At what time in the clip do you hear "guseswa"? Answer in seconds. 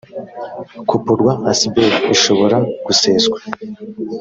2.85-3.37